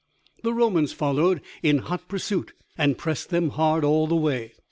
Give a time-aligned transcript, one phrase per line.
[0.41, 4.53] The Romans followed in hot pursuit, and pressed them hard all the way.